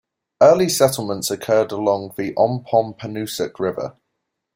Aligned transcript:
Early 0.41 0.67
settlements 0.67 1.29
occurred 1.29 1.71
along 1.71 2.15
the 2.17 2.33
Ompompanoosuc 2.33 3.59
River. 3.59 3.97